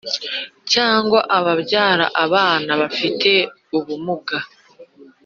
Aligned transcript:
cyangwa 0.71 1.19
bakabyara 1.31 2.05
abana 2.25 2.71
bafite 2.81 3.31
ubumuga 3.77 4.37